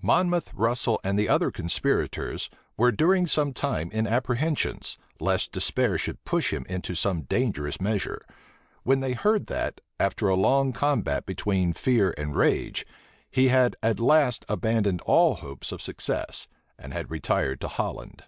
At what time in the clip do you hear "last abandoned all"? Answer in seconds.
13.98-15.34